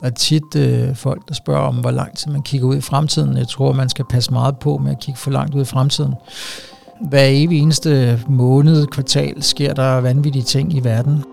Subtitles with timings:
[0.00, 2.80] Der er tit øh, folk, der spørger om, hvor lang tid man kigger ud i
[2.80, 3.36] fremtiden.
[3.36, 6.14] Jeg tror, man skal passe meget på med at kigge for langt ud i fremtiden.
[7.08, 11.24] Hver evig eneste måned, kvartal, sker der vanvittige ting i verden.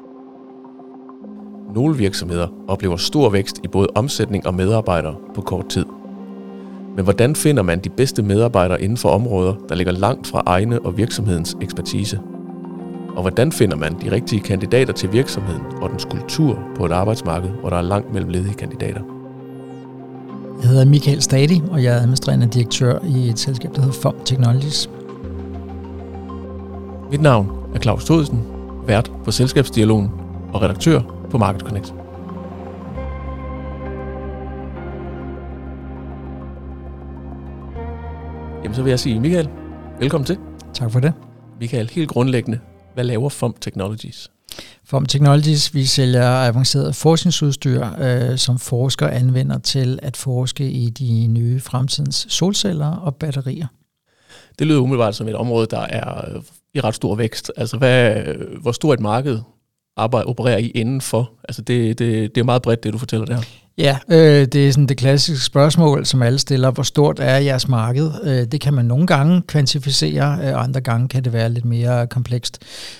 [1.75, 5.85] Nogle virksomheder oplever stor vækst i både omsætning og medarbejdere på kort tid.
[6.95, 10.79] Men hvordan finder man de bedste medarbejdere inden for områder, der ligger langt fra egne
[10.79, 12.19] og virksomhedens ekspertise?
[13.17, 17.49] Og hvordan finder man de rigtige kandidater til virksomheden og dens kultur på et arbejdsmarked,
[17.49, 19.01] hvor der er langt mellem ledige kandidater?
[20.61, 24.15] Jeg hedder Michael Stadi, og jeg er administrerende direktør i et selskab, der hedder FOM
[24.25, 24.89] Technologies.
[27.11, 28.43] Mit navn er Claus Thodesen,
[28.87, 30.11] vært på Selskabsdialogen
[30.53, 31.93] og redaktør på Market Connect.
[38.63, 39.49] Jamen så vil jeg sige, Michael,
[39.99, 40.37] velkommen til.
[40.73, 41.13] Tak for det.
[41.59, 42.59] Michael, helt grundlæggende,
[42.97, 44.31] hvad laver FOM Technologies?
[44.85, 51.27] FOM Technologies, vi sælger avanceret forskningsudstyr, øh, som forskere anvender til at forske i de
[51.27, 53.67] nye fremtidens solceller og batterier.
[54.59, 56.41] Det lyder umiddelbart som et område, der er øh,
[56.73, 57.51] i ret stor vækst.
[57.57, 58.23] Altså, hvad,
[58.61, 59.39] hvor stort et marked
[59.97, 61.31] arbejde, opererer I indenfor?
[61.43, 63.41] Altså, det, det, det er meget bredt, det du fortæller der.
[63.79, 66.71] Ja, øh, det er sådan det klassiske spørgsmål, som alle stiller.
[66.71, 68.11] Hvor stort er jeres marked?
[68.23, 72.07] Øh, det kan man nogle gange kvantificere, øh, andre gange kan det være lidt mere
[72.07, 72.59] komplekst.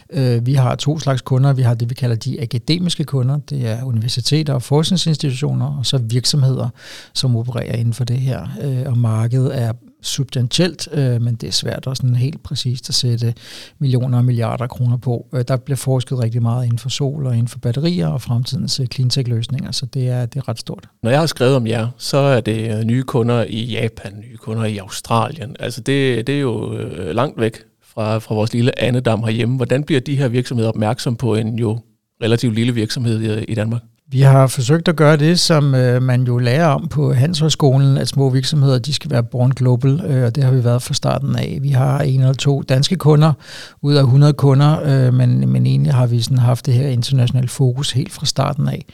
[0.10, 1.54] Øh, vi har to slags kunder.
[1.54, 3.40] Vi har det, vi kalder de akademiske kunder.
[3.50, 6.70] Det er universiteter og forskningsinstitutioner, og så virksomheder,
[7.14, 8.48] som opererer inden for det her.
[8.64, 9.74] Øh, og markedet er
[10.08, 13.34] substantielt, øh, men det er svært at sådan helt præcist at sætte
[13.80, 15.28] millioner og milliarder kroner på.
[15.34, 18.80] Øh, der bliver forsket rigtig meget inden for sol og inden for batterier og fremtidens
[18.80, 20.90] øh, cleantech-løsninger, så det er, det er ret stort.
[21.04, 24.38] Når jeg har skrevet om jer, så er det øh, nye kunder i Japan, nye
[24.38, 25.56] kunder i Australien.
[25.60, 29.56] Altså det, det er jo øh, langt væk fra, fra vores lille andedam herhjemme.
[29.56, 31.80] Hvordan bliver de her virksomheder opmærksom på en jo
[32.24, 33.82] relativt lille virksomhed i Danmark?
[34.10, 38.08] Vi har forsøgt at gøre det, som øh, man jo lærer om på Handelshøjskolen, at
[38.08, 41.36] små virksomheder de skal være born global, øh, og det har vi været fra starten
[41.36, 41.58] af.
[41.62, 43.34] Vi har en eller to danske kunder
[43.82, 47.48] ud af 100 kunder, øh, men, men egentlig har vi sådan haft det her internationale
[47.48, 48.86] fokus helt fra starten af.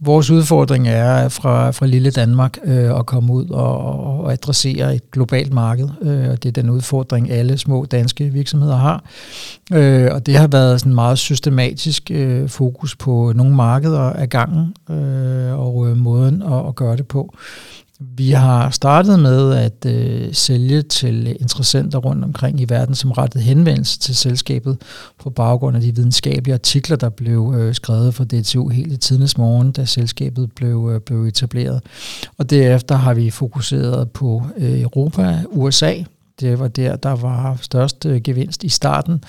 [0.00, 3.78] Vores udfordring er fra, fra lille Danmark øh, at komme ud og,
[4.20, 5.88] og adressere et globalt marked.
[6.02, 9.04] Øh, og det er den udfordring, alle små danske virksomheder har.
[9.72, 14.74] Øh, og det har været sådan meget systematisk øh, fokus på nogle markeder af gangen
[14.90, 17.34] øh, og øh, måden at, at gøre det på.
[18.00, 23.44] Vi har startet med at øh, sælge til interessenter rundt omkring i verden, som rettede
[23.44, 24.78] henvendelse til selskabet
[25.18, 29.38] på baggrund af de videnskabelige artikler, der blev øh, skrevet for DTU helt i tidens
[29.38, 31.80] morgen, da selskabet blev, øh, blev etableret.
[32.38, 35.94] Og derefter har vi fokuseret på øh, Europa, USA,
[36.40, 39.24] det var der, der var størst øh, gevinst i starten,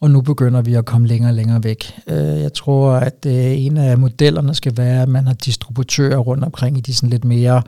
[0.00, 1.94] og nu begynder vi at komme længere og længere væk.
[2.06, 6.44] Øh, jeg tror, at øh, en af modellerne skal være, at man har distributører rundt
[6.44, 7.62] omkring i de sådan lidt mere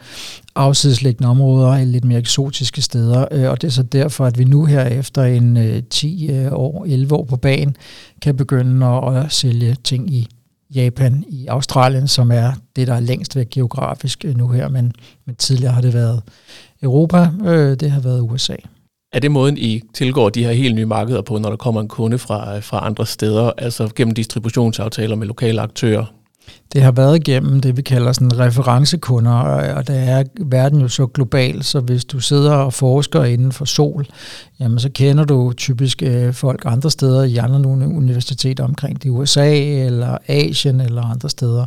[0.54, 4.44] afsidesliggende områder, eller lidt mere eksotiske steder, øh, og det er så derfor, at vi
[4.44, 7.76] nu her efter en øh, 10 øh, år, 11 år på banen,
[8.22, 10.28] kan begynde at sælge ting i
[10.74, 14.92] Japan, i Australien, som er det, der er længst væk geografisk nu her, men,
[15.26, 16.22] men tidligere har det været
[16.82, 17.28] Europa,
[17.74, 18.56] det har været USA.
[19.12, 21.88] Er det måden, I tilgår de her helt nye markeder på, når der kommer en
[21.88, 26.19] kunde fra, fra andre steder, altså gennem distributionsaftaler med lokale aktører?
[26.72, 29.32] Det har været gennem det, vi kalder sådan referencekunder,
[29.74, 33.64] og der er verden jo så global, så hvis du sidder og forsker inden for
[33.64, 34.06] sol,
[34.60, 39.58] jamen så kender du typisk øh, folk andre steder i andre universiteter omkring det USA
[39.60, 41.64] eller Asien eller andre steder.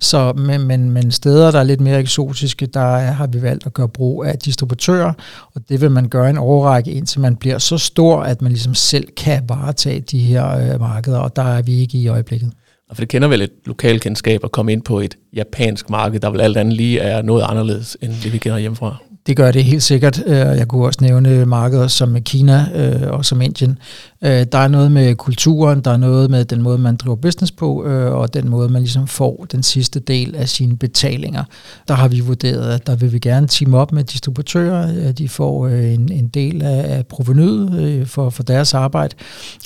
[0.00, 3.66] Så, men, men, men steder, der er lidt mere eksotiske, der er, har vi valgt
[3.66, 5.12] at gøre brug af distributører,
[5.54, 8.74] og det vil man gøre en overrække, indtil man bliver så stor, at man ligesom
[8.74, 12.52] selv kan varetage de her øh, markeder, og der er vi ikke i øjeblikket.
[12.92, 16.40] For det kender vel et lokalkendskab at komme ind på et japansk marked, der vel
[16.40, 18.96] alt andet lige er noget anderledes, end det vi kender hjemmefra.
[19.26, 20.22] Det gør det helt sikkert.
[20.26, 23.78] Øh, jeg kunne også nævne markeder som Kina øh, og som Indien.
[24.22, 27.52] Øh, der er noget med kulturen, der er noget med den måde, man driver business
[27.52, 27.82] på,
[28.12, 31.44] og den måde, man ligesom får den sidste del af sine betalinger.
[31.88, 35.12] Der har vi vurderet, at der vil vi gerne team op med distributører.
[35.12, 39.14] De får en, en del af provenyet for, for deres arbejde,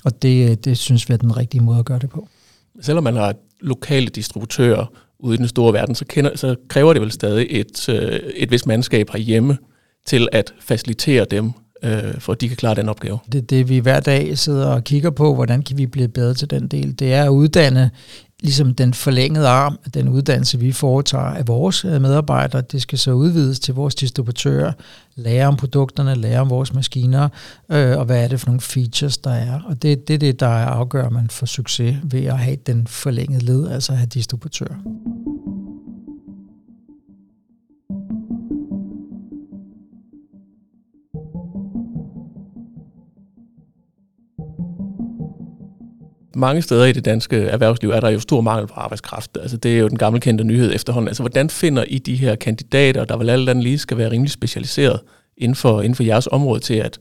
[0.04, 2.28] og det, det synes vi er den rigtige måde at gøre det på
[2.80, 4.86] selvom man har lokale distributører
[5.18, 8.50] ude i den store verden, så, kender, så kræver det vel stadig et, øh, et
[8.50, 9.58] vist mandskab herhjemme
[10.06, 13.18] til at facilitere dem, øh, for at de kan klare den opgave.
[13.32, 16.50] Det det, vi hver dag sidder og kigger på, hvordan kan vi blive bedre til
[16.50, 16.98] den del.
[16.98, 17.90] Det er at uddanne
[18.42, 22.62] ligesom den forlængede arm af den uddannelse, vi foretager af vores øh, medarbejdere.
[22.62, 24.72] Det skal så udvides til vores distributører,
[25.16, 27.28] lære om produkterne, lære om vores maskiner,
[27.70, 29.60] øh, og hvad er det for nogle features, der er.
[29.66, 33.44] Og det er det, det, der afgør, man får succes ved at have den forlængede
[33.44, 34.74] led, altså at have distributører.
[46.40, 49.38] Mange steder i det danske erhvervsliv er der jo stor mangel på arbejdskraft.
[49.40, 51.08] Altså det er jo den gamle kendte nyhed efterhånden.
[51.08, 54.30] Altså hvordan finder I de her kandidater, der vel alt andet lige skal være rimelig
[54.30, 55.00] specialiseret
[55.36, 56.98] inden for, inden for jeres område til at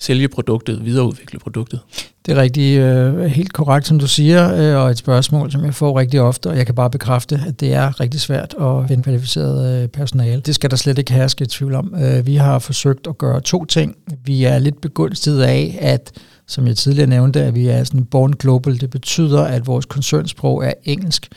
[0.00, 1.80] sælge produktet, videreudvikle produktet?
[2.26, 5.74] Det er rigtig øh, helt korrekt, som du siger, øh, og et spørgsmål, som jeg
[5.74, 9.02] får rigtig ofte, og jeg kan bare bekræfte, at det er rigtig svært at finde
[9.02, 10.40] kvalificeret øh, personale.
[10.40, 11.94] Det skal der slet ikke herske tvivl om.
[12.02, 13.96] Øh, vi har forsøgt at gøre to ting.
[14.24, 16.12] Vi er lidt begunstiget af, at
[16.52, 18.80] som jeg tidligere nævnte, at vi er sådan born global.
[18.80, 21.28] Det betyder, at vores koncernsprog er engelsk.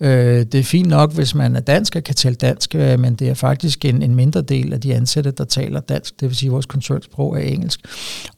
[0.00, 3.14] Øh, det er fint nok, hvis man er dansk og kan tale dansk, øh, men
[3.14, 6.20] det er faktisk en, en mindre del af de ansatte, der taler dansk.
[6.20, 7.80] Det vil sige, at vores koncernsprog er engelsk.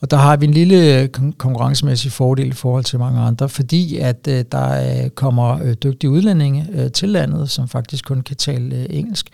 [0.01, 1.09] Og der har vi en lille øh,
[1.39, 6.11] konkurrencemæssig fordel i forhold til mange andre, fordi at øh, der øh, kommer øh, dygtige
[6.11, 9.31] udlændinge til landet, som faktisk kun kan tale engelsk.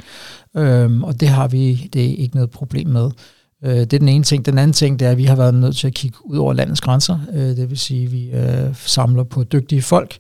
[0.57, 3.11] Øh, og det har vi det er ikke noget problem med.
[3.65, 4.47] Øh, det er den ene ting.
[4.47, 6.53] Den anden ting, det er, at vi har været nødt til at kigge ud over
[6.53, 7.19] landets grænser.
[7.33, 10.19] Øh, det vil sige, at vi øh, samler på dygtige folk,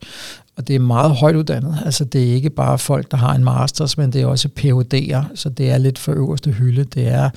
[0.60, 1.78] og det er meget højt uddannet.
[1.84, 5.24] Altså det er ikke bare folk, der har en masters, men det er også Ph.D.'er,
[5.34, 6.84] så det er lidt for øverste hylde.
[6.84, 7.30] Det er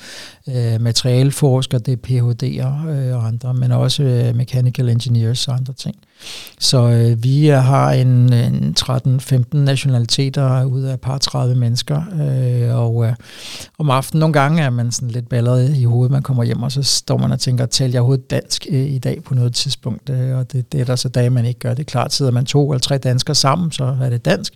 [0.48, 5.72] øh, materialforskere, det er Ph.D.'er øh, og andre, men også øh, mechanical engineers og andre
[5.72, 5.96] ting.
[6.58, 12.02] Så øh, vi øh, har en, en 13-15 nationaliteter ud af et par 30 mennesker,
[12.12, 13.12] øh, og øh,
[13.78, 16.72] om aftenen nogle gange er man sådan lidt balleret i hovedet, man kommer hjem, og
[16.72, 20.10] så står man og tænker, taler jeg overhovedet dansk øh, i dag på noget tidspunkt,
[20.10, 21.74] øh, og det, det er der så dage, man ikke gør.
[21.74, 24.54] Det er klart, sidder man to eller tre danskere sammen, så er det dansk.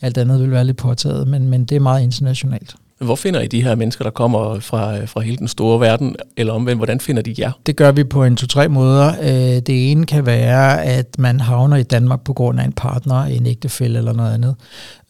[0.00, 2.76] Alt andet vil være lidt påtaget, men, men det er meget internationalt.
[3.04, 6.52] Hvor finder I de her mennesker, der kommer fra, fra hele den store verden, eller
[6.52, 7.52] omvendt, hvordan finder de jer?
[7.66, 9.14] Det gør vi på en to-tre måder.
[9.20, 13.22] Øh, det ene kan være, at man havner i Danmark på grund af en partner,
[13.22, 14.54] en ægtefælle eller noget andet.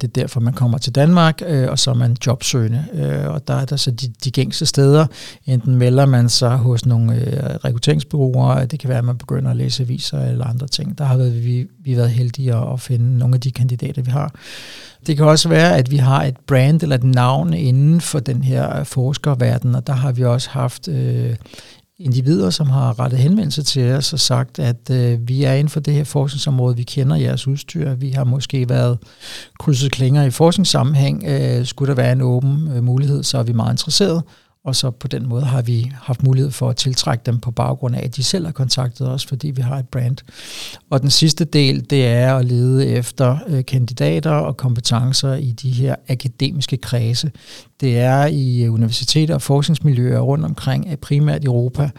[0.01, 2.85] Det er derfor, man kommer til Danmark, øh, og så er man jobsøgende.
[2.95, 5.07] Øh, og der er der så de, de gængse steder.
[5.47, 7.15] Enten melder man sig hos nogle
[7.65, 10.99] rekrutteringsbyråer, det kan være, at man begynder at læse aviser eller andre ting.
[10.99, 14.35] Der har vi, vi været heldige at finde nogle af de kandidater, vi har.
[15.07, 18.21] Det kan også være, at vi har et brand eller et navn inden inden for
[18.21, 21.37] den her forskerverden, og der har vi også haft øh,
[21.99, 25.81] individer, som har rettet henvendelse til os og sagt, at øh, vi er inden for
[25.81, 28.99] det her forskningsområde, vi kender jeres udstyr, vi har måske været
[29.59, 31.25] krydset klinger i forskningssammenhæng.
[31.27, 34.23] Øh, skulle der være en åben øh, mulighed, så er vi meget interesserede,
[34.65, 37.97] og så på den måde har vi haft mulighed for at tiltrække dem på baggrund
[37.97, 40.17] af, at de selv har kontaktet os, fordi vi har et brand.
[40.91, 45.71] Og den sidste del, det er at lede efter øh, kandidater og kompetencer i de
[45.71, 47.31] her akademiske kredse.
[47.81, 51.91] Det er i øh, universiteter og forskningsmiljøer rundt omkring, primært Europa.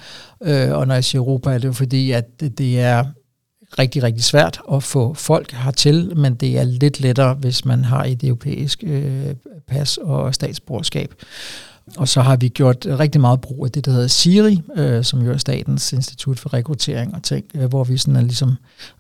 [0.43, 3.05] Øh, og når jeg siger Europa, er det jo fordi, at det er
[3.79, 8.03] rigtig, rigtig svært at få folk hertil, men det er lidt lettere, hvis man har
[8.03, 9.35] et europæisk øh,
[9.67, 11.13] pas og statsborgerskab.
[11.97, 15.21] Og så har vi gjort rigtig meget brug af det, der hedder SIRI, øh, som
[15.21, 18.55] jo er Statens Institut for Rekruttering og ting, øh, hvor vi sådan er ligesom,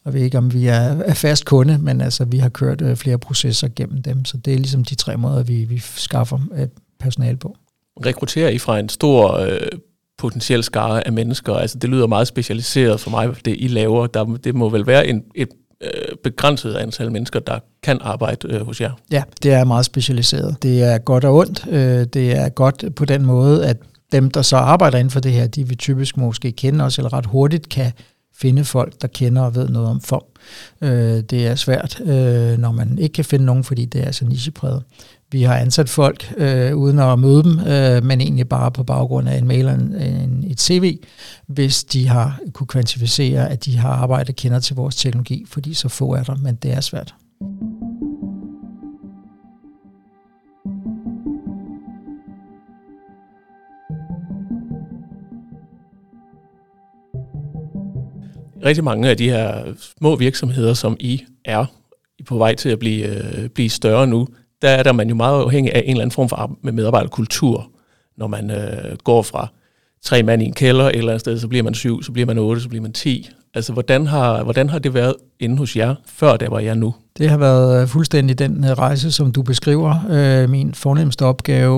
[0.05, 2.95] jeg ved ikke om vi er, er fast kunde, men altså vi har kørt øh,
[2.95, 6.67] flere processer gennem dem, så det er ligesom de tre måder, vi, vi skaffer øh,
[6.99, 7.55] personal på.
[8.05, 9.59] Rekrutterer I fra en stor øh,
[10.17, 11.53] potentiel skare af mennesker?
[11.53, 14.07] Altså det lyder meget specialiseret for mig, det I laver.
[14.07, 15.49] Der, det må vel være en, et
[15.83, 18.91] øh, begrænset antal mennesker, der kan arbejde øh, hos jer.
[19.11, 20.63] Ja, det er meget specialiseret.
[20.63, 21.65] Det er godt og ondt.
[21.69, 23.77] Øh, det er godt på den måde, at
[24.11, 27.13] dem, der så arbejder inden for det her, de vil typisk måske kende os, eller
[27.13, 27.91] ret hurtigt kan
[28.35, 30.23] finde folk, der kender og ved noget om form.
[30.81, 34.25] Øh, det er svært, øh, når man ikke kan finde nogen, fordi det er så
[34.25, 34.83] nichepræget.
[35.31, 39.29] Vi har ansat folk øh, uden at møde dem, øh, men egentlig bare på baggrund
[39.29, 40.97] af en mail og en, en, et CV,
[41.47, 45.89] hvis de har kunne kvantificere, at de har arbejdet kender til vores teknologi, fordi så
[45.89, 47.15] få er der, men det er svært.
[58.65, 61.65] Rigtig mange af de her små virksomheder, som I er
[62.25, 64.27] på vej til at blive, øh, blive større nu,
[64.61, 67.71] der er der man jo meget afhængig af en eller anden form for medarbejderkultur,
[68.17, 69.47] når man øh, går fra
[70.03, 72.25] tre mand i en kælder et eller andet sted, så bliver man syv, så bliver
[72.25, 73.29] man otte, så bliver man ti.
[73.53, 76.93] Altså, hvordan har, hvordan har det været inde hos jer, før der var jeg nu?
[77.17, 79.95] Det har været øh, fuldstændig den øh, rejse, som du beskriver.
[80.09, 81.71] Øh, min fornemmeste opgave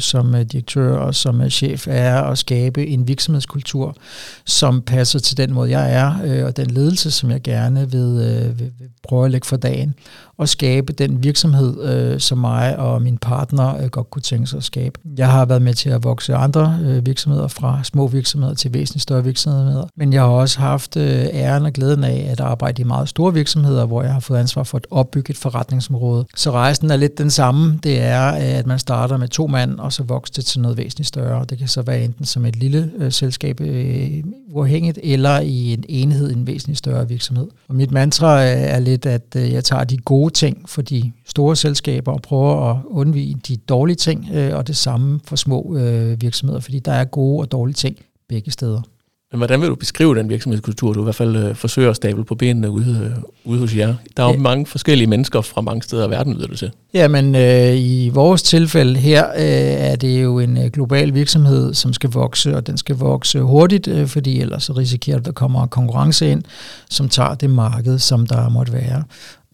[0.00, 3.96] som direktør og som chef er at skabe en virksomhedskultur,
[4.44, 8.14] som passer til den måde, jeg er, og den ledelse, som jeg gerne vil,
[8.58, 9.94] vil, vil prøve at lægge for dagen,
[10.38, 15.00] og skabe den virksomhed, som mig og min partner godt kunne tænke sig at skabe.
[15.18, 19.24] Jeg har været med til at vokse andre virksomheder, fra små virksomheder til væsentligt større
[19.24, 23.08] virksomheder, men jeg har også haft æren og glæden af at arbejde i meget meget
[23.08, 26.26] store virksomheder, hvor jeg har fået ansvar for at opbygge et forretningsområde.
[26.36, 27.78] Så rejsen er lidt den samme.
[27.82, 30.76] Det er, øh, at man starter med to mand, og så vokser det til noget
[30.76, 31.44] væsentligt større.
[31.44, 35.84] Det kan så være enten som et lille øh, selskab øh, uafhængigt, eller i en
[35.88, 37.46] enhed i en væsentligt større virksomhed.
[37.68, 41.12] Og mit mantra øh, er lidt, at øh, jeg tager de gode ting for de
[41.26, 45.76] store selskaber og prøver at undvige de dårlige ting, øh, og det samme for små
[45.76, 47.96] øh, virksomheder, fordi der er gode og dårlige ting
[48.28, 48.82] begge steder.
[49.30, 52.24] Men hvordan vil du beskrive den virksomhedskultur, du i hvert fald øh, forsøger at stable
[52.24, 53.94] på benene ude, øh, ude hos jer?
[54.16, 54.38] Der er jo ja.
[54.38, 56.70] mange forskellige mennesker fra mange steder i verden, ved du til.
[56.94, 59.42] Jamen, øh, i vores tilfælde her øh,
[59.90, 63.88] er det jo en øh, global virksomhed, som skal vokse, og den skal vokse hurtigt,
[63.88, 66.42] øh, fordi ellers risikerer at der kommer konkurrence ind,
[66.90, 69.02] som tager det marked, som der måtte være.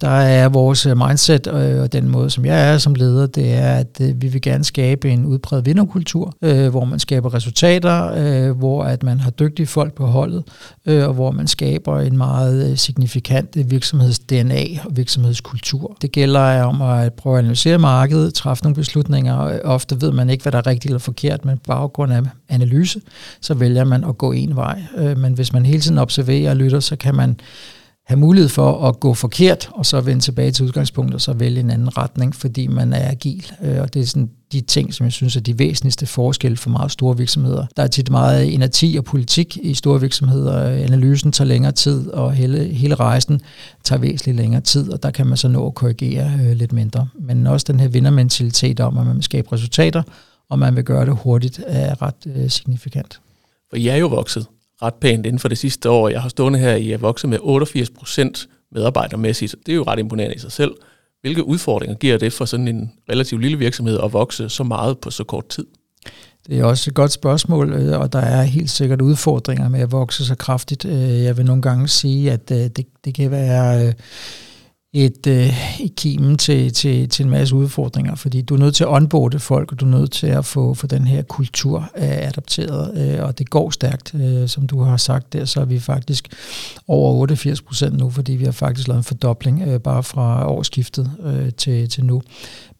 [0.04, 3.54] Der er vores øh, mindset øh, og den måde, som jeg er som leder, det
[3.54, 8.12] er, at øh, vi vil gerne skabe en udbredt vinderkultur, øh, hvor man skaber resultater,
[8.16, 10.44] øh, hvor at man har dygtige folk på holdet,
[10.86, 15.96] og hvor man skaber en meget signifikant virksomheds-DNA og virksomhedskultur.
[16.02, 19.58] Det gælder om at prøve at analysere markedet, træffe nogle beslutninger.
[19.64, 23.00] Ofte ved man ikke, hvad der er rigtigt eller forkert, men på baggrund af analyse,
[23.40, 24.82] så vælger man at gå en vej.
[24.96, 27.36] Men hvis man hele tiden observerer og lytter, så kan man
[28.06, 31.60] have mulighed for at gå forkert, og så vende tilbage til udgangspunktet, og så vælge
[31.60, 33.52] en anden retning, fordi man er agil.
[33.62, 36.70] Øh, og det er sådan de ting, som jeg synes er de væsentligste forskelle for
[36.70, 37.66] meget store virksomheder.
[37.76, 40.68] Der er tit meget inerti og politik i store virksomheder.
[40.68, 43.40] Analysen tager længere tid, og hele, hele rejsen
[43.84, 47.08] tager væsentligt længere tid, og der kan man så nå at korrigere øh, lidt mindre.
[47.20, 50.02] Men også den her vindermentalitet om, at man vil skabe resultater,
[50.50, 53.20] og man vil gøre det hurtigt, er ret øh, signifikant.
[53.70, 54.46] For I er jo vokset
[54.82, 56.08] ret pænt inden for det sidste år.
[56.08, 59.98] Jeg har stående her, I at vokse med 88 procent medarbejdermæssigt, det er jo ret
[59.98, 60.74] imponerende i sig selv.
[61.20, 65.10] Hvilke udfordringer giver det for sådan en relativt lille virksomhed at vokse så meget på
[65.10, 65.66] så kort tid?
[66.46, 69.92] Det er også et godt spørgsmål, øh, og der er helt sikkert udfordringer med at
[69.92, 70.84] vokse så kraftigt.
[70.84, 73.92] Øh, jeg vil nogle gange sige, at øh, det, det kan være
[74.94, 78.84] et, øh, et kimen til, til, til en masse udfordringer, fordi du er nødt til
[78.84, 82.26] at onboarde folk, og du er nødt til at få, få den her kultur øh,
[82.28, 84.14] adapteret, øh, og det går stærkt.
[84.14, 86.28] Øh, som du har sagt der, så er vi faktisk
[86.88, 91.10] over 88 procent nu, fordi vi har faktisk lavet en fordobling øh, bare fra årsskiftet
[91.24, 92.22] øh, til, til nu.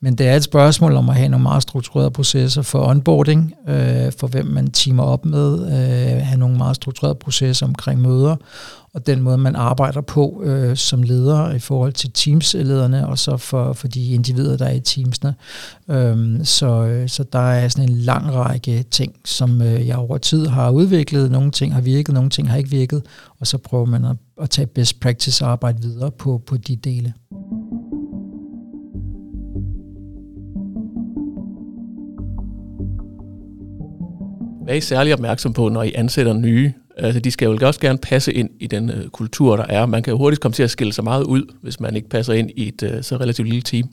[0.00, 4.12] Men det er et spørgsmål om at have nogle meget strukturerede processer for onboarding, øh,
[4.18, 8.36] for hvem man timer op med, øh, have nogle meget strukturerede processer omkring møder,
[8.94, 13.36] og den måde, man arbejder på øh, som leder i forhold til teamslederne, og så
[13.36, 15.34] for, for de individer, der er i teamsene.
[15.90, 20.18] Øhm, så, øh, så der er sådan en lang række ting, som øh, jeg over
[20.18, 21.30] tid har udviklet.
[21.30, 23.02] Nogle ting har virket, nogle ting har ikke virket,
[23.40, 26.76] og så prøver man at, at tage best practice og arbejde videre på, på de
[26.76, 27.12] dele.
[34.64, 37.80] Hvad er I særlig opmærksom på, når I ansætter nye Altså, de skal jo også
[37.80, 39.86] gerne passe ind i den øh, kultur, der er.
[39.86, 42.32] Man kan jo hurtigt komme til at skille sig meget ud, hvis man ikke passer
[42.32, 43.88] ind i et øh, så relativt lille team.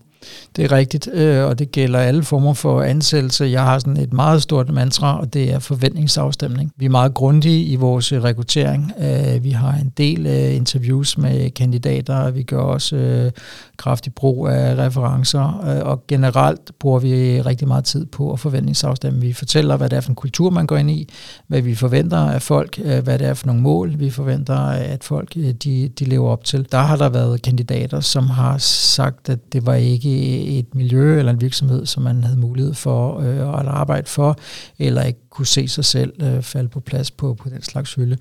[0.55, 3.45] Det er rigtigt, øh, og det gælder alle former for ansættelse.
[3.45, 6.71] Jeg har sådan et meget stort mantra, og det er forventningsafstemning.
[6.77, 8.91] Vi er meget grundige i vores øh, rekruttering.
[8.99, 13.31] Øh, vi har en del øh, interviews med kandidater, vi gør også
[13.77, 15.41] kraftig brug af referencer,
[15.83, 19.21] og generelt bruger vi rigtig meget tid på at forventningsafstemme.
[19.21, 21.09] Vi fortæller, hvad det er for en kultur, man går ind i,
[21.47, 25.33] hvad vi forventer af folk, hvad det er for nogle mål, vi forventer, at folk
[25.33, 26.67] de, de lever op til.
[26.71, 30.10] Der har der været kandidater, som har sagt, at det var ikke
[30.59, 34.39] et miljø eller en virksomhed, som man havde mulighed for øh, at arbejde for,
[34.79, 38.17] eller ikke kunne se sig selv øh, falde på plads på, på den slags hylde.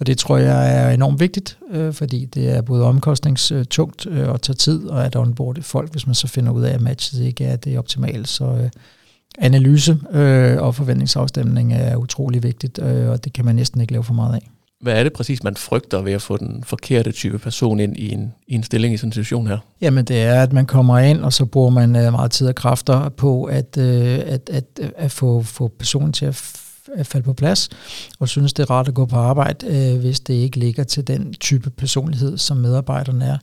[0.00, 4.40] Og det tror jeg er enormt vigtigt, øh, fordi det er både omkostningstungt øh, at
[4.40, 7.44] tage tid og at onboarde folk, hvis man så finder ud af, at matchet ikke
[7.44, 8.26] er det optimale.
[8.26, 8.70] Så øh,
[9.38, 14.04] analyse øh, og forventningsafstemning er utrolig vigtigt, øh, og det kan man næsten ikke lave
[14.04, 14.50] for meget af.
[14.80, 18.12] Hvad er det præcis, man frygter ved at få den forkerte type person ind i
[18.12, 19.58] en, i en stilling i sådan en situation her?
[19.80, 22.54] Jamen det er, at man kommer ind, og så bruger man øh, meget tid og
[22.54, 26.60] kræfter på at, øh, at, at, at få, få personen til at
[26.94, 27.68] at falde på plads,
[28.18, 31.06] og synes, det er rart at gå på arbejde, øh, hvis det ikke ligger til
[31.06, 33.36] den type personlighed, som medarbejderne er.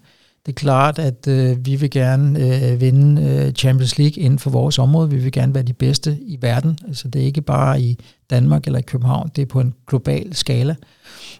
[0.45, 4.49] Det er klart, at øh, vi vil gerne øh, vinde øh, Champions League inden for
[4.49, 5.09] vores område.
[5.09, 6.79] Vi vil gerne være de bedste i verden.
[6.87, 7.97] Altså det er ikke bare i
[8.29, 10.75] Danmark eller i København, det er på en global skala.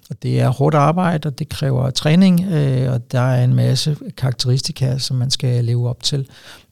[0.10, 3.98] Og det er hårdt arbejde, og det kræver træning, øh, og der er en masse
[4.18, 6.28] karakteristika, som man skal leve op til.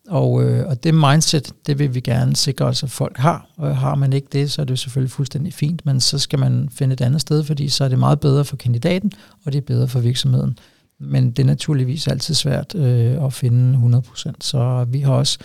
[0.07, 3.47] Og, øh, og det mindset, det vil vi gerne sikre os, at folk har.
[3.57, 6.69] Og har man ikke det, så er det selvfølgelig fuldstændig fint, men så skal man
[6.71, 9.11] finde et andet sted, fordi så er det meget bedre for kandidaten,
[9.45, 10.57] og det er bedre for virksomheden.
[10.99, 14.31] Men det er naturligvis altid svært øh, at finde 100%.
[14.41, 15.39] Så vi har også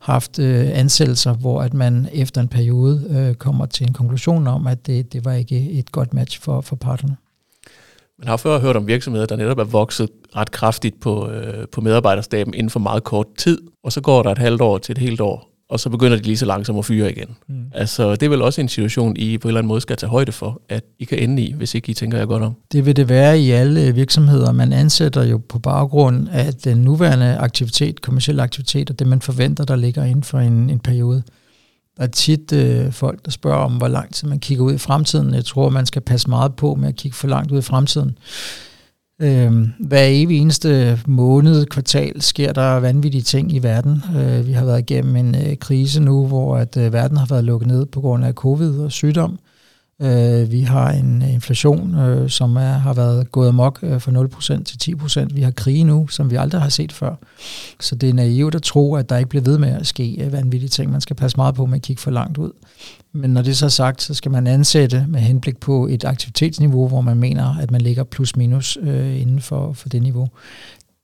[0.00, 4.66] haft øh, ansættelser, hvor at man efter en periode øh, kommer til en konklusion om,
[4.66, 7.16] at det, det var ikke et godt match for, for parterne.
[8.20, 11.80] Man har før hørt om virksomheder, der netop er vokset ret kraftigt på, øh, på
[11.80, 14.98] medarbejderstaben inden for meget kort tid, og så går der et halvt år til et
[14.98, 17.36] helt år, og så begynder de lige så langsomt at fyre igen.
[17.48, 17.54] Mm.
[17.74, 20.10] Altså, det er vel også en situation, I på en eller anden måde skal tage
[20.10, 22.54] højde for, at I kan ende i, hvis ikke I tænker jer godt om.
[22.72, 24.52] Det vil det være i alle virksomheder.
[24.52, 29.64] Man ansætter jo på baggrund af den nuværende aktivitet, kommersiel aktivitet, og det man forventer,
[29.64, 31.22] der ligger inden for en, en periode.
[32.00, 34.78] Der er tit øh, folk, der spørger om, hvor lang tid man kigger ud i
[34.78, 35.34] fremtiden.
[35.34, 38.18] Jeg tror, man skal passe meget på med at kigge for langt ud i fremtiden.
[39.22, 44.02] Øh, hver evig eneste måned, kvartal, sker der vanvittige ting i verden.
[44.16, 47.44] Øh, vi har været igennem en øh, krise nu, hvor at øh, verden har været
[47.44, 49.38] lukket ned på grund af covid og sygdom.
[50.02, 54.12] Øh, vi har en øh, inflation, øh, som er, har været gået amok øh, fra
[54.58, 55.34] 0% til 10%.
[55.34, 57.14] Vi har krige nu, som vi aldrig har set før.
[57.80, 60.32] Så det er naivt at tro, at der ikke bliver ved med at ske øh,
[60.32, 60.92] vanvittige ting.
[60.92, 62.50] Man skal passe meget på med at kigge for langt ud.
[63.12, 67.00] Men når det er sagt, så skal man ansætte med henblik på et aktivitetsniveau, hvor
[67.00, 70.28] man mener, at man ligger plus minus øh, inden for, for det niveau.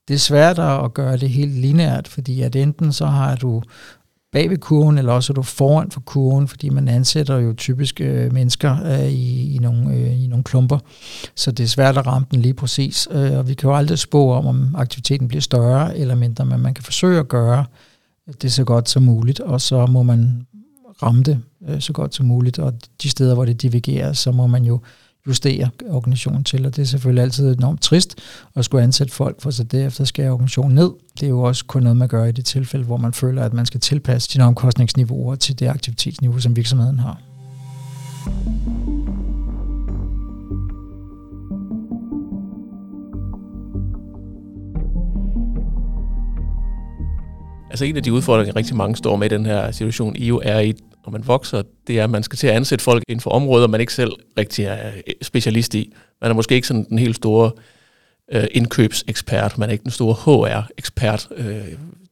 [0.07, 3.61] Det er svært at gøre det helt lineært, fordi at enten så har du
[4.37, 8.01] bag ved kurven, eller også er du foran for kurven, fordi man ansætter jo typisk
[8.01, 10.79] øh, mennesker øh, i, i, nogle, øh, i nogle klumper,
[11.35, 13.07] så det er svært at ramme den lige præcis.
[13.11, 16.59] Øh, og vi kan jo aldrig spå om, om aktiviteten bliver større eller mindre, men
[16.59, 17.65] man kan forsøge at gøre
[18.41, 20.47] det så godt som muligt, og så må man
[21.03, 24.47] ramme det øh, så godt som muligt, og de steder, hvor det divergerer, så må
[24.47, 24.79] man jo
[25.27, 28.15] justere organisationen til, og det er selvfølgelig altid enormt trist
[28.55, 30.91] at skulle ansætte folk, for så derefter skal organisationen ned.
[31.19, 33.53] Det er jo også kun noget, man gør i det tilfælde, hvor man føler, at
[33.53, 37.21] man skal tilpasse sine omkostningsniveauer til det aktivitetsniveau, som virksomheden har.
[47.69, 50.41] Altså en af de udfordringer, rigtig mange står med i den her situation, I jo
[50.43, 50.73] er i,
[51.07, 53.67] når man vokser, det er, at man skal til at ansætte folk inden for områder,
[53.67, 55.93] man ikke selv rigtig er øh, specialist i.
[56.21, 57.51] Man er måske ikke sådan den helt store
[58.31, 61.61] øh, indkøbsekspert, man er ikke den store HR-ekspert, øh,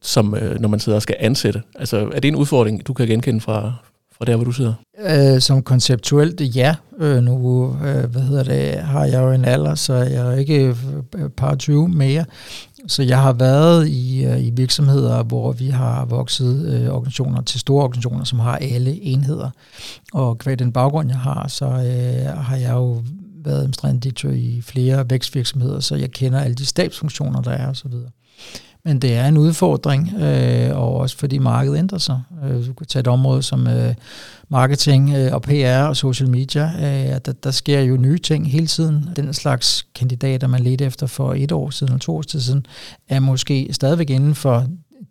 [0.02, 1.62] som øh, når man sidder og skal ansætte.
[1.74, 3.72] Altså er det en udfordring, du kan genkende fra,
[4.18, 4.74] fra der, hvor du sidder?
[5.06, 6.74] Øh, som konceptuelt, ja.
[6.98, 10.74] Øh, nu øh, hvad hedder det, har jeg jo en alder, så jeg er ikke
[11.16, 12.24] øh, par 20 mere.
[12.86, 17.60] Så jeg har været i, øh, i virksomheder, hvor vi har vokset øh, organisationer til
[17.60, 19.50] store organisationer, som har alle enheder.
[20.12, 23.02] Og kvad den baggrund, jeg har, så øh, har jeg jo
[23.44, 27.92] været administrerende direktør i flere vækstvirksomheder, så jeg kender alle de stabsfunktioner, der er osv.
[28.86, 32.22] Men det er en udfordring, øh, og også fordi markedet ændrer sig.
[32.44, 33.94] Øh, du kan tage et område som øh,
[34.48, 36.70] marketing øh, og PR og social media.
[36.78, 39.08] Øh, der, der sker jo nye ting hele tiden.
[39.16, 42.66] Den slags kandidater, man ledte efter for et år siden eller to år siden,
[43.08, 44.66] er måske stadigvæk inden for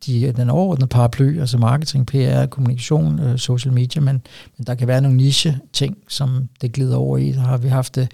[0.06, 4.22] de, den overordnede paraply, altså marketing, PR, kommunikation, øh, social media, men,
[4.58, 7.32] men der kan være nogle niche-ting, som det glider over i.
[7.32, 8.08] Der har vi haft øh,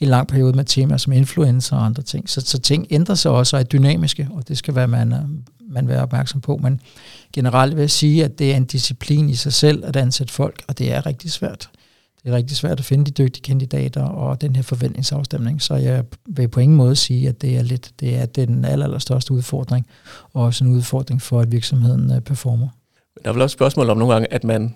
[0.00, 2.28] en lang periode med temaer som influencer og andre ting.
[2.28, 5.18] Så, så ting ændrer sig også og er dynamiske, og det skal være, man, øh,
[5.70, 6.56] man være opmærksom på.
[6.56, 6.80] Men
[7.32, 10.62] generelt vil jeg sige, at det er en disciplin i sig selv at ansætte folk,
[10.68, 11.70] og det er rigtig svært
[12.24, 16.04] det er rigtig svært at finde de dygtige kandidater og den her forventningsafstemning, så jeg
[16.26, 19.86] vil på ingen måde sige, at det er lidt, det er den aller, allerstørste udfordring,
[20.32, 22.68] og også en udfordring for, at virksomheden øh, performer.
[23.24, 24.74] Der er vel også et spørgsmål om nogle gange, at man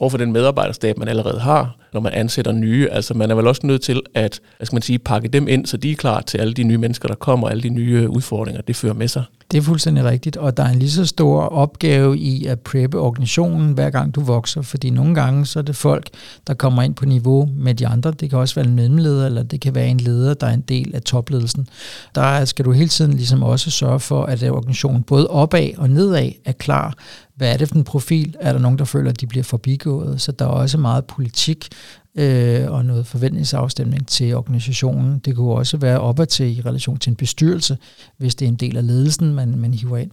[0.00, 2.88] overfor den medarbejderstab, man allerede har, når man ansætter nye.
[2.90, 5.66] Altså man er vel også nødt til at hvad skal man sige, pakke dem ind,
[5.66, 8.10] så de er klar til alle de nye mennesker, der kommer, alle de nye øh,
[8.10, 9.24] udfordringer, det fører med sig.
[9.52, 12.98] Det er fuldstændig rigtigt, og der er en lige så stor opgave i at preppe
[12.98, 16.08] organisationen, hver gang du vokser, fordi nogle gange så er det folk,
[16.46, 18.10] der kommer ind på niveau med de andre.
[18.10, 20.60] Det kan også være en mellemleder, eller det kan være en leder, der er en
[20.60, 21.68] del af topledelsen.
[22.14, 26.30] Der skal du hele tiden ligesom også sørge for, at organisationen både opad og nedad
[26.44, 26.94] er klar
[27.34, 28.36] hvad er det for en profil?
[28.40, 30.20] Er der nogen, der føler, at de bliver forbigået?
[30.20, 31.68] Så der er også meget politik
[32.16, 35.18] øh, og noget forventningsafstemning til organisationen.
[35.18, 37.78] Det kunne også være opad til i relation til en bestyrelse,
[38.18, 40.10] hvis det er en del af ledelsen, man, man hiver ind.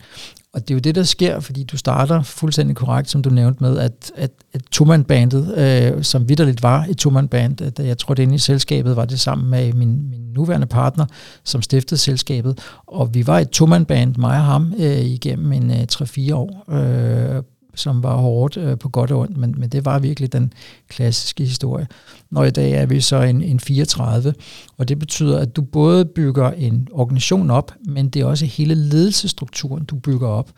[0.54, 3.64] Og det er jo det, der sker, fordi du starter fuldstændig korrekt, som du nævnte
[3.64, 8.24] med, at, at, at Tuman-bandet, øh, som vidderligt var et Tuman-band, at jeg tror, det
[8.24, 11.06] inde i selskabet var det sammen med min, min nuværende partner,
[11.44, 12.60] som stiftede selskabet.
[12.88, 17.44] Og vi var et Tuman-band, mig og ham, øh, igennem en øh, 3-4 år, øh,
[17.76, 20.54] som var hårdt øh, på godt og ondt, men, men det var virkelig den
[20.88, 21.88] klassiske historie.
[22.32, 24.34] Når i dag er vi så en, en 34,
[24.78, 28.76] og det betyder, at du både bygger en organisation op, men det er også hele
[28.76, 30.52] ledelsesstrukturen, du bygger op.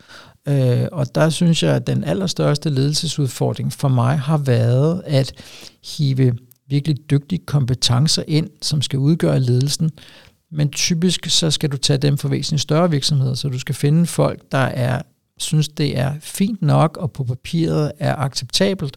[0.48, 5.32] Øh, og der synes jeg, at den allerstørste ledelsesudfordring for mig har været at
[5.96, 6.34] hive
[6.68, 9.90] virkelig dygtige kompetencer ind, som skal udgøre ledelsen,
[10.52, 14.06] men typisk så skal du tage dem for væsentligt større virksomheder, så du skal finde
[14.06, 15.02] folk, der er
[15.38, 18.96] synes, det er fint nok og på papiret er acceptabelt,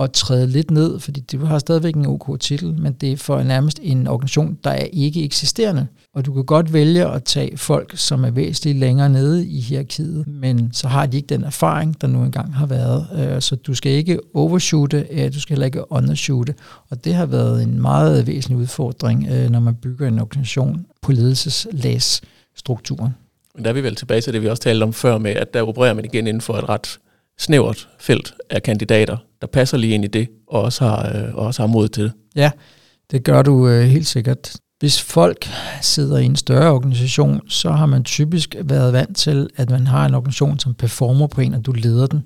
[0.00, 3.42] at træde lidt ned, fordi du har stadigvæk en OK titel, men det er for
[3.42, 5.86] nærmest en organisation, der er ikke eksisterende.
[6.14, 10.26] Og du kan godt vælge at tage folk, som er væsentligt længere nede i hierarkiet,
[10.26, 13.06] men så har de ikke den erfaring, der nu engang har været.
[13.14, 16.54] Øh, så du skal ikke overshoote, øh, du skal heller ikke undershoote.
[16.90, 21.12] Og det har været en meget væsentlig udfordring, øh, når man bygger en organisation på
[21.12, 23.12] ledelseslagsstrukturen.
[23.56, 25.54] Men der er vi vel tilbage til det, vi også talte om før med, at
[25.54, 26.98] der opererer man igen inden for et ret
[27.38, 31.62] snævert felt af kandidater, der passer lige ind i det, og også har, øh, også
[31.62, 32.12] har mod til det.
[32.36, 32.50] Ja,
[33.10, 34.56] det gør du øh, helt sikkert.
[34.78, 35.48] Hvis folk
[35.80, 40.06] sidder i en større organisation, så har man typisk været vant til, at man har
[40.06, 42.24] en organisation, som performer på en, og du leder den.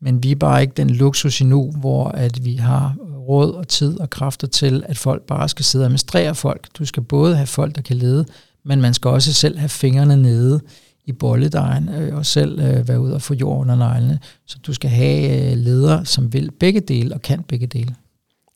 [0.00, 2.96] Men vi er bare ikke den luksus endnu, hvor at vi har
[3.28, 6.66] råd og tid og kræfter til, at folk bare skal sidde og administrere folk.
[6.78, 8.24] Du skal både have folk, der kan lede,
[8.68, 10.60] men man skal også selv have fingrene nede
[11.04, 14.18] i bolledejen øh, og selv øh, være ude og få jord under neglene.
[14.46, 17.94] Så du skal have øh, ledere, som vil begge dele og kan begge dele.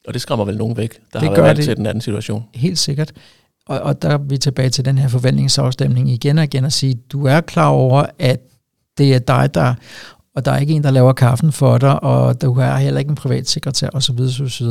[0.08, 2.44] Og det skræmmer vel nogen væk, der det har været det til den anden situation.
[2.54, 3.12] Helt sikkert.
[3.66, 6.94] Og, og der er vi tilbage til den her forventningsafstemning igen og igen og sige,
[6.94, 8.40] du er klar over, at
[8.98, 9.74] det er dig, der
[10.36, 13.08] og der er ikke en, der laver kaffen for dig, og du har heller ikke
[13.08, 14.20] en privat sekretær osv.
[14.20, 14.66] osv.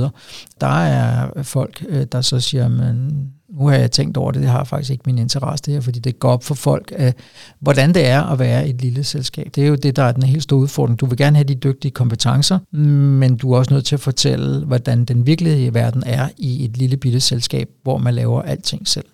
[0.62, 4.50] Der er folk, øh, der så siger, men nu har jeg tænkt over det, det
[4.50, 7.12] har faktisk ikke min interesse det her, fordi det går op for folk, øh,
[7.60, 9.50] hvordan det er at være et lille selskab.
[9.56, 11.00] Det er jo det, der er den helt store udfordring.
[11.00, 14.65] Du vil gerne have de dygtige kompetencer, men du er også nødt til at fortælle,
[14.65, 19.06] hvordan den virkelige verden er i et lille bitte selskab, hvor man laver alting selv.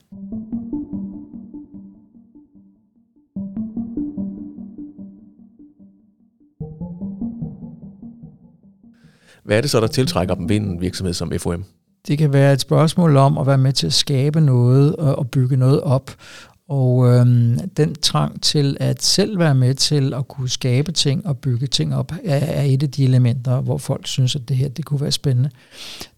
[9.47, 11.63] Hvad er det så, der tiltrækker dem ved en virksomhed som FOM?
[12.07, 15.57] Det kan være et spørgsmål om at være med til at skabe noget og bygge
[15.57, 16.11] noget op.
[16.69, 21.37] Og øhm, den trang til at selv være med til at kunne skabe ting og
[21.37, 24.69] bygge ting op, er, er et af de elementer, hvor folk synes, at det her
[24.69, 25.49] det kunne være spændende.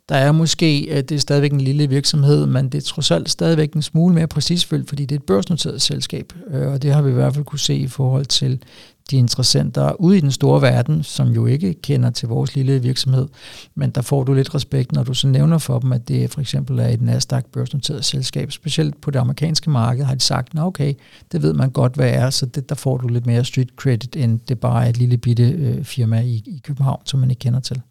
[0.10, 3.30] Der er måske, at det er stadigvæk en lille virksomhed, men det er trods alt
[3.30, 7.02] stadigvæk en smule mere præcisfyldt, fordi det er et børsnoteret selskab, øh, og det har
[7.02, 8.64] vi i hvert fald kunne se i forhold til
[9.12, 13.28] de interessenter ude i den store verden, som jo ikke kender til vores lille virksomhed,
[13.76, 16.42] men der får du lidt respekt, når du så nævner for dem, at det for
[16.42, 18.52] eksempel er et Nasdaq børsnoteret selskab.
[18.52, 20.94] Specielt på det amerikanske marked har de sagt, nå okay,
[21.32, 24.16] det ved man godt, hvad er, så det, der får du lidt mere street credit,
[24.16, 27.40] end det bare er et lille bitte øh, firma i, i København, som man ikke
[27.40, 27.82] kender til.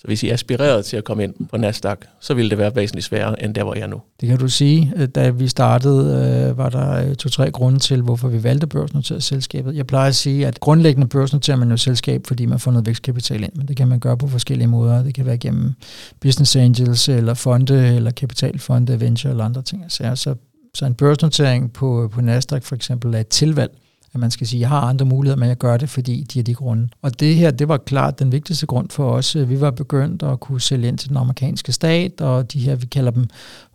[0.00, 2.76] Så hvis I er aspireret til at komme ind på Nasdaq, så ville det være
[2.76, 4.00] væsentligt sværere, end der, hvor jeg er nu.
[4.20, 4.92] Det kan du sige.
[4.96, 9.22] Øh, da vi startede, øh, var der øh, to-tre grunde til, hvorfor vi valgte børsnoteret
[9.22, 9.76] selskabet.
[9.76, 13.42] Jeg plejer at sige, at grundlæggende børsnoterer man jo selskab, fordi man får noget vækstkapital
[13.42, 15.02] ind, men det kan man gøre på forskellige måder.
[15.02, 15.72] Det kan være gennem
[16.20, 19.84] business angels, eller fonde, eller kapitalfonde, venture eller andre ting.
[19.88, 20.34] Så,
[20.74, 23.70] så en børsnotering på, på Nasdaq for eksempel er et tilvalg
[24.14, 26.42] at man skal sige, jeg har andre muligheder, men jeg gør det, fordi de er
[26.42, 26.88] de grunde.
[27.02, 29.36] Og det her, det var klart den vigtigste grund for os.
[29.36, 32.86] Vi var begyndt at kunne sælge ind til den amerikanske stat, og de her, vi
[32.86, 33.26] kalder dem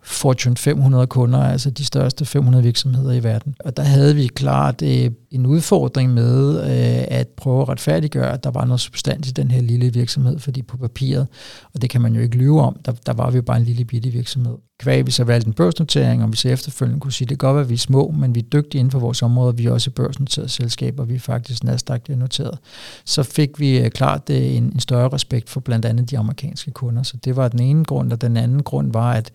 [0.03, 3.55] Fortune 500 kunder, altså de største 500 virksomheder i verden.
[3.59, 8.43] Og der havde vi klart øh, en udfordring med øh, at prøve at retfærdiggøre, at
[8.43, 11.27] der var noget substans i den her lille virksomhed, fordi på papiret,
[11.73, 13.63] og det kan man jo ikke lyve om, der, der var vi jo bare en
[13.63, 14.57] lille bitte virksomhed.
[14.79, 17.55] Kvæg vi så valgte en børsnotering, og vi så efterfølgende kunne sige, det kan godt
[17.55, 19.71] være, at vi er små, men vi er dygtige inden for vores område, vi er
[19.71, 22.59] også børsnoterede selskaber, vi er faktisk Nasdaq noteret.
[23.05, 26.71] Så fik vi øh, klart øh, en, en større respekt for blandt andet de amerikanske
[26.71, 29.31] kunder, så det var den ene grund, og den anden grund var, at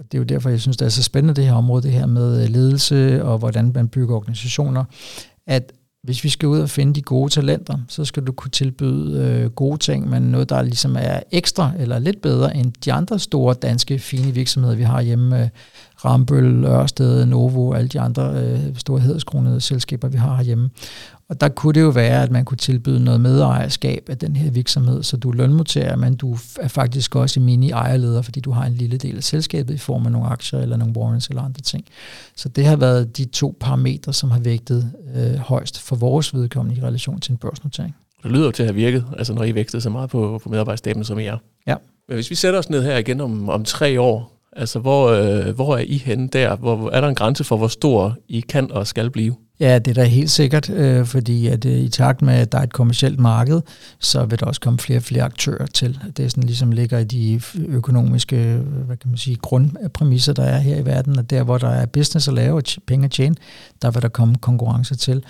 [0.00, 1.92] og det er jo derfor, jeg synes, det er så spændende det her område, det
[1.92, 4.84] her med øh, ledelse og hvordan man bygger organisationer,
[5.46, 9.24] at hvis vi skal ud og finde de gode talenter, så skal du kunne tilbyde
[9.24, 13.18] øh, gode ting, men noget, der ligesom er ekstra eller lidt bedre end de andre
[13.18, 15.42] store danske fine virksomheder, vi har hjemme.
[15.42, 15.48] Øh,
[16.04, 20.70] Rambøl, Ørsted, Novo og alle de andre øh, store hedeskronede selskaber, vi har herhjemme.
[21.30, 24.50] Og der kunne det jo være, at man kunne tilbyde noget medejerskab af den her
[24.50, 28.72] virksomhed, så du er lønmodtager, men du er faktisk også mini-ejerleder, fordi du har en
[28.72, 31.84] lille del af selskabet i form af nogle aktier eller nogle warrants eller andre ting.
[32.36, 36.80] Så det har været de to parametre, som har vægtet øh, højst for vores vedkommende
[36.80, 37.96] i relation til en børsnotering.
[38.22, 40.48] Det lyder jo til at have virket, altså når I vægtede så meget på, på
[40.48, 41.36] medarbejderstaben, som I er.
[41.66, 41.74] Ja.
[42.08, 45.54] Men hvis vi sætter os ned her igen om, om tre år, altså hvor, øh,
[45.54, 46.56] hvor er I henne der?
[46.56, 49.36] Hvor, er der en grænse for, hvor stor I kan og skal blive?
[49.60, 52.58] Ja, det er da helt sikkert, øh, fordi at øh, i takt med, at der
[52.58, 53.60] er et kommersielt marked,
[53.98, 55.98] så vil der også komme flere og flere aktører til.
[56.16, 60.42] Det er sådan ligesom ligger i de økonomiske øh, hvad kan man sige, grundpræmisser, der
[60.42, 63.10] er her i verden, at der, hvor der er business at lave og penge at
[63.10, 63.36] tjene,
[63.82, 65.24] der vil der komme konkurrence til.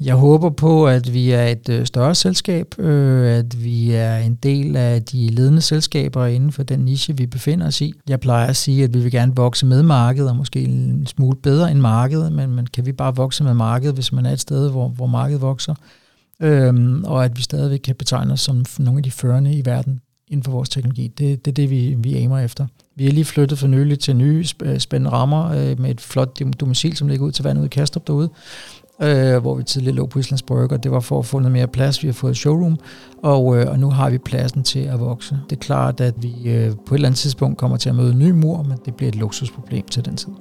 [0.00, 4.34] Jeg håber på, at vi er et øh, større selskab, øh, at vi er en
[4.34, 7.92] del af de ledende selskaber inden for den niche, vi befinder os i.
[8.08, 11.36] Jeg plejer at sige, at vi vil gerne vokse med markedet, og måske en smule
[11.42, 14.40] bedre end markedet, men, men kan vi bare vokse med markedet, hvis man er et
[14.40, 15.74] sted, hvor, hvor markedet vokser?
[16.40, 20.00] Øhm, og at vi stadigvæk kan betegne os som nogle af de førende i verden
[20.28, 21.08] inden for vores teknologi.
[21.08, 22.66] Det, det er det, vi, vi aimer efter.
[22.96, 26.40] Vi er lige flyttet for nylig til nye øh, spændende rammer øh, med et flot
[26.60, 28.30] domicil, som ligger ud til vandet ud i Kastrup derude,
[29.02, 31.52] øh, hvor vi tidligere lå på Islands Brygge, og det var for at få noget
[31.52, 32.02] mere plads.
[32.02, 32.78] Vi har fået et showroom,
[33.22, 35.38] og, øh, og nu har vi pladsen til at vokse.
[35.50, 38.12] Det er klart, at vi øh, på et eller andet tidspunkt kommer til at møde
[38.12, 40.32] en ny mur, men det bliver et luksusproblem til den tid.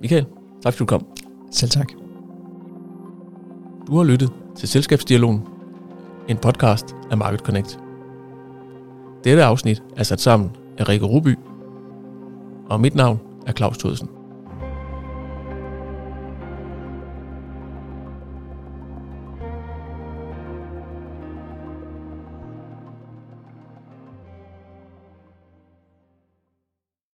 [0.00, 0.26] Michael,
[0.62, 1.06] tak fordi du kom.
[1.50, 1.88] Selv tak.
[3.86, 5.42] Du har lyttet til Selskabsdialogen,
[6.28, 7.80] en podcast af Market Connect.
[9.24, 11.38] Dette afsnit er sat sammen af Rikke Ruby,
[12.70, 14.08] og mit navn er Claus Thudsen.